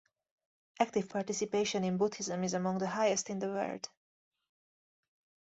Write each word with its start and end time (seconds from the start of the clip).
Active 0.79 1.07
participation 1.07 1.83
in 1.83 1.97
Buddhism 1.99 2.43
is 2.43 2.55
among 2.55 2.79
the 2.79 2.87
highest 2.87 3.29
in 3.29 3.37
the 3.37 3.49
world. 3.49 3.87